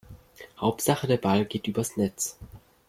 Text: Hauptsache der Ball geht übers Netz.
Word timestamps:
Hauptsache 0.59 1.05
der 1.05 1.17
Ball 1.17 1.45
geht 1.45 1.67
übers 1.67 1.95
Netz. 1.95 2.39